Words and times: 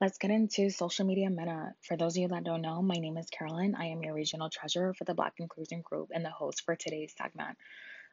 Let's 0.00 0.18
get 0.18 0.30
into 0.30 0.70
social 0.70 1.06
media 1.06 1.28
meta. 1.28 1.74
For 1.82 1.96
those 1.96 2.16
of 2.16 2.22
you 2.22 2.28
that 2.28 2.44
don't 2.44 2.62
know, 2.62 2.80
my 2.82 2.94
name 2.94 3.16
is 3.16 3.26
Carolyn. 3.30 3.74
I 3.74 3.86
am 3.86 4.00
your 4.04 4.14
regional 4.14 4.48
treasurer 4.48 4.94
for 4.94 5.02
the 5.02 5.14
Black 5.14 5.34
Inclusion 5.38 5.82
Group 5.82 6.10
and 6.14 6.24
the 6.24 6.30
host 6.30 6.62
for 6.64 6.76
today's 6.76 7.14
segment. 7.18 7.58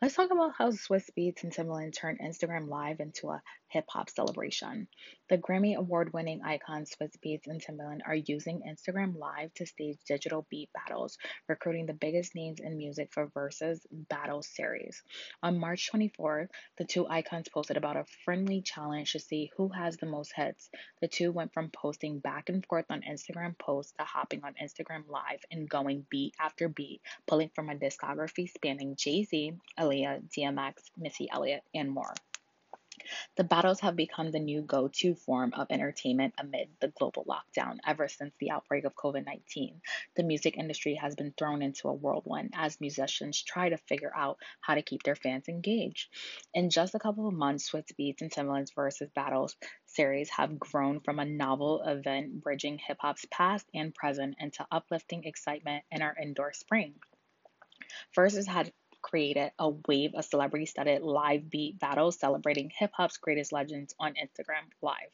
Let's 0.00 0.14
talk 0.14 0.30
about 0.30 0.52
how 0.56 0.70
Swizz 0.70 1.10
Beatz 1.18 1.42
and 1.42 1.52
Timbaland 1.52 1.92
turned 1.92 2.20
Instagram 2.20 2.68
Live 2.68 3.00
into 3.00 3.30
a 3.30 3.42
hip 3.66 3.84
hop 3.88 4.08
celebration. 4.08 4.86
The 5.28 5.38
Grammy 5.38 5.76
Award 5.76 6.12
winning 6.12 6.40
icons 6.42 6.94
Swizz 6.94 7.16
Beatz 7.18 7.48
and 7.48 7.60
Timbaland 7.60 7.98
are 8.06 8.14
using 8.14 8.62
Instagram 8.62 9.18
Live 9.18 9.52
to 9.54 9.66
stage 9.66 9.98
digital 10.06 10.46
beat 10.50 10.70
battles, 10.72 11.18
recruiting 11.48 11.86
the 11.86 11.94
biggest 11.94 12.36
names 12.36 12.60
in 12.60 12.78
music 12.78 13.12
for 13.12 13.26
Verzuz 13.26 13.80
Battle 13.90 14.40
Series. 14.42 15.02
On 15.42 15.58
March 15.58 15.90
24th, 15.92 16.46
the 16.78 16.84
two 16.84 17.08
icons 17.08 17.48
posted 17.48 17.76
about 17.76 17.96
a 17.96 18.06
friendly 18.24 18.62
challenge 18.62 19.12
to 19.12 19.18
see 19.18 19.50
who 19.56 19.68
has 19.68 19.96
the 19.96 20.06
most 20.06 20.32
hits. 20.32 20.70
The 21.00 21.08
two 21.08 21.32
went 21.32 21.52
from 21.52 21.70
posting 21.70 22.20
back 22.20 22.48
and 22.48 22.64
forth 22.64 22.86
on 22.88 23.02
Instagram 23.02 23.58
posts 23.58 23.94
to 23.98 24.04
hopping 24.04 24.44
on 24.44 24.54
Instagram 24.62 25.08
Live 25.08 25.44
and 25.50 25.68
going 25.68 26.06
beat 26.08 26.34
after 26.38 26.68
beat, 26.68 27.02
pulling 27.26 27.50
from 27.52 27.68
a 27.68 27.74
discography 27.74 28.48
spanning 28.48 28.94
Jay 28.96 29.24
Z, 29.24 29.54
Aaliyah, 29.88 30.30
DMX, 30.30 30.74
Missy 30.96 31.28
Elliott, 31.30 31.62
and 31.74 31.90
more. 31.90 32.14
The 33.36 33.44
battles 33.44 33.80
have 33.80 33.96
become 33.96 34.30
the 34.30 34.40
new 34.40 34.60
go 34.60 34.88
to 34.88 35.14
form 35.14 35.54
of 35.54 35.68
entertainment 35.70 36.34
amid 36.36 36.68
the 36.80 36.88
global 36.88 37.24
lockdown 37.24 37.78
ever 37.86 38.08
since 38.08 38.34
the 38.38 38.50
outbreak 38.50 38.84
of 38.84 38.94
COVID 38.96 39.24
19. 39.24 39.80
The 40.16 40.24
music 40.24 40.58
industry 40.58 40.96
has 40.96 41.14
been 41.14 41.32
thrown 41.32 41.62
into 41.62 41.88
a 41.88 41.94
whirlwind 41.94 42.52
as 42.54 42.80
musicians 42.80 43.40
try 43.40 43.70
to 43.70 43.78
figure 43.78 44.12
out 44.14 44.38
how 44.60 44.74
to 44.74 44.82
keep 44.82 45.04
their 45.04 45.16
fans 45.16 45.48
engaged. 45.48 46.10
In 46.52 46.68
just 46.68 46.94
a 46.94 46.98
couple 46.98 47.26
of 47.26 47.34
months, 47.34 47.70
Swizz 47.70 47.92
Beatz 47.98 48.20
and 48.20 48.30
Timbaland's 48.30 48.72
Verzuz 48.72 49.14
Battles 49.14 49.56
series 49.86 50.28
have 50.30 50.58
grown 50.58 51.00
from 51.00 51.18
a 51.18 51.24
novel 51.24 51.82
event 51.82 52.42
bridging 52.42 52.78
hip 52.78 52.98
hop's 53.00 53.24
past 53.30 53.66
and 53.72 53.94
present 53.94 54.36
into 54.38 54.66
uplifting 54.70 55.24
excitement 55.24 55.84
in 55.90 56.02
our 56.02 56.14
indoor 56.20 56.52
spring. 56.52 56.94
Verzuz 58.14 58.46
had 58.46 58.72
created 59.02 59.52
a 59.58 59.70
wave 59.86 60.14
of 60.14 60.24
celebrity 60.24 60.66
studded 60.66 61.02
live 61.02 61.48
beat 61.50 61.78
battles 61.78 62.18
celebrating 62.18 62.70
hip 62.70 62.90
hop's 62.94 63.18
greatest 63.18 63.52
legends 63.52 63.94
on 63.98 64.14
Instagram 64.14 64.68
Live. 64.82 65.12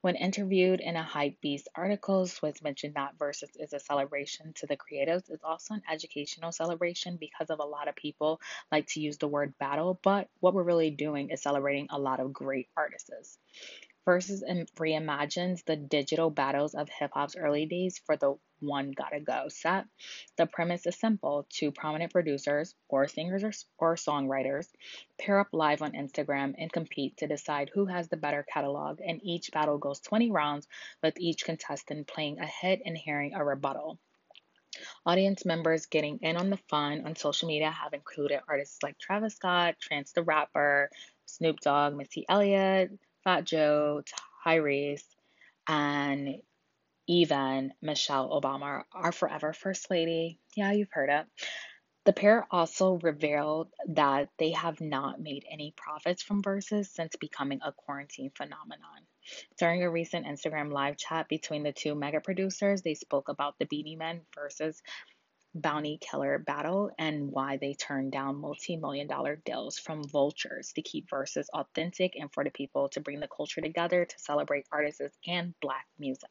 When 0.00 0.14
interviewed 0.14 0.80
in 0.80 0.96
a 0.96 1.02
Hypebeast 1.02 1.64
article, 1.74 2.24
Swizz 2.24 2.62
mentioned 2.62 2.94
that 2.94 3.18
Verzuz 3.18 3.50
is 3.58 3.72
a 3.72 3.80
celebration 3.80 4.52
to 4.54 4.66
the 4.66 4.76
creatives. 4.76 5.28
It's 5.28 5.44
also 5.44 5.74
an 5.74 5.82
educational 5.90 6.52
celebration 6.52 7.16
because 7.18 7.50
of 7.50 7.58
a 7.58 7.64
lot 7.64 7.88
of 7.88 7.96
people 7.96 8.40
like 8.72 8.86
to 8.88 9.00
use 9.00 9.18
the 9.18 9.28
word 9.28 9.54
battle, 9.58 9.98
but 10.02 10.28
what 10.40 10.54
we're 10.54 10.62
really 10.62 10.90
doing 10.90 11.30
is 11.30 11.42
celebrating 11.42 11.88
a 11.90 11.98
lot 11.98 12.20
of 12.20 12.32
great 12.32 12.68
artists. 12.76 13.38
Verzuz 14.08 14.42
reimagines 14.76 15.62
the 15.66 15.76
digital 15.76 16.30
battles 16.30 16.74
of 16.74 16.88
hip 16.88 17.10
hop's 17.12 17.36
early 17.36 17.66
days 17.66 18.00
for 18.06 18.16
the 18.16 18.38
one 18.58 18.92
gotta 18.92 19.20
go 19.20 19.48
set. 19.48 19.84
The 20.38 20.46
premise 20.46 20.86
is 20.86 20.96
simple 20.98 21.46
two 21.50 21.72
prominent 21.72 22.10
producers, 22.10 22.74
or 22.88 23.06
singers 23.06 23.44
or, 23.44 23.52
or 23.76 23.96
songwriters, 23.96 24.66
pair 25.20 25.38
up 25.38 25.48
live 25.52 25.82
on 25.82 25.92
Instagram 25.92 26.54
and 26.56 26.72
compete 26.72 27.18
to 27.18 27.26
decide 27.26 27.70
who 27.74 27.84
has 27.84 28.08
the 28.08 28.16
better 28.16 28.46
catalog, 28.50 28.98
and 29.06 29.20
each 29.22 29.52
battle 29.52 29.76
goes 29.76 30.00
20 30.00 30.30
rounds 30.30 30.66
with 31.02 31.20
each 31.20 31.44
contestant 31.44 32.06
playing 32.06 32.38
a 32.38 32.46
hit 32.46 32.80
and 32.86 32.96
hearing 32.96 33.34
a 33.34 33.44
rebuttal. 33.44 33.98
Audience 35.04 35.44
members 35.44 35.84
getting 35.84 36.18
in 36.22 36.38
on 36.38 36.48
the 36.48 36.60
fun 36.70 37.04
on 37.04 37.14
social 37.14 37.46
media 37.46 37.70
have 37.70 37.92
included 37.92 38.40
artists 38.48 38.82
like 38.82 38.98
Travis 38.98 39.34
Scott, 39.34 39.74
Chance 39.78 40.12
the 40.12 40.22
Rapper, 40.22 40.88
Snoop 41.26 41.60
Dogg, 41.60 41.94
Missy 41.94 42.24
Elliott, 42.26 42.90
Fat 43.24 43.44
Joe, 43.44 44.02
Tyrese, 44.44 45.04
and 45.66 46.36
even 47.06 47.72
Michelle 47.80 48.28
Obama, 48.40 48.84
our 48.92 49.12
forever 49.12 49.52
First 49.52 49.90
Lady. 49.90 50.38
Yeah, 50.54 50.72
you've 50.72 50.92
heard 50.92 51.10
it. 51.10 51.26
The 52.04 52.12
pair 52.14 52.46
also 52.50 52.94
revealed 53.02 53.68
that 53.88 54.30
they 54.38 54.52
have 54.52 54.80
not 54.80 55.20
made 55.20 55.44
any 55.50 55.74
profits 55.76 56.22
from 56.22 56.42
Verzuz 56.42 56.86
since 56.86 57.16
becoming 57.16 57.60
a 57.62 57.72
quarantine 57.72 58.30
phenomenon. 58.34 59.06
During 59.58 59.82
a 59.82 59.90
recent 59.90 60.24
Instagram 60.24 60.72
live 60.72 60.96
chat 60.96 61.28
between 61.28 61.64
the 61.64 61.72
two 61.72 61.94
mega 61.94 62.20
producers, 62.20 62.80
they 62.80 62.94
spoke 62.94 63.28
about 63.28 63.58
the 63.58 63.66
Beenie 63.66 63.96
Man 63.96 64.22
versus 64.34 64.82
bounty 65.54 65.98
killer 66.00 66.38
battle 66.38 66.90
and 66.98 67.30
why 67.30 67.56
they 67.56 67.74
turned 67.74 68.12
down 68.12 68.36
multi 68.40 68.76
million 68.76 69.06
dollar 69.06 69.36
deals 69.44 69.78
from 69.78 70.04
vultures 70.04 70.72
to 70.74 70.82
keep 70.82 71.08
Verzuz 71.10 71.48
authentic 71.52 72.14
and 72.16 72.32
for 72.32 72.44
the 72.44 72.50
people 72.50 72.88
to 72.90 73.00
bring 73.00 73.20
the 73.20 73.28
culture 73.28 73.60
together 73.60 74.04
to 74.04 74.18
celebrate 74.18 74.66
artists 74.70 75.18
and 75.26 75.54
black 75.60 75.86
music. 75.98 76.28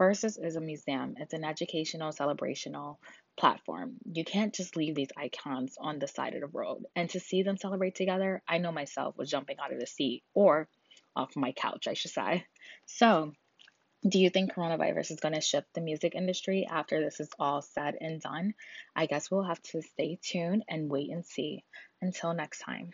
Verzuz 0.00 0.42
is 0.44 0.56
a 0.56 0.60
museum, 0.60 1.14
it's 1.18 1.34
an 1.34 1.44
educational, 1.44 2.10
celebrational 2.10 2.98
platform. 3.36 3.94
You 4.10 4.24
can't 4.24 4.54
just 4.54 4.76
leave 4.76 4.94
these 4.94 5.12
icons 5.16 5.76
on 5.78 5.98
the 5.98 6.08
side 6.08 6.34
of 6.34 6.40
the 6.40 6.46
road. 6.46 6.84
And 6.96 7.08
to 7.10 7.20
see 7.20 7.42
them 7.42 7.56
celebrate 7.56 7.94
together, 7.94 8.42
I 8.48 8.58
know 8.58 8.72
myself 8.72 9.16
was 9.16 9.30
jumping 9.30 9.58
out 9.62 9.72
of 9.72 9.78
the 9.78 9.86
seat 9.86 10.24
or 10.34 10.68
off 11.14 11.36
my 11.36 11.52
couch, 11.52 11.86
I 11.86 11.94
should 11.94 12.10
say. 12.10 12.44
So, 12.86 13.32
do 14.06 14.18
you 14.18 14.30
think 14.30 14.52
coronavirus 14.52 15.12
is 15.12 15.20
going 15.20 15.34
to 15.34 15.40
shift 15.40 15.72
the 15.74 15.80
music 15.80 16.14
industry 16.14 16.66
after 16.68 17.00
this 17.00 17.20
is 17.20 17.28
all 17.38 17.62
said 17.62 17.96
and 18.00 18.20
done? 18.20 18.54
I 18.96 19.06
guess 19.06 19.30
we'll 19.30 19.44
have 19.44 19.62
to 19.62 19.82
stay 19.82 20.18
tuned 20.20 20.64
and 20.68 20.90
wait 20.90 21.10
and 21.10 21.24
see. 21.24 21.64
Until 22.00 22.34
next 22.34 22.58
time. 22.58 22.90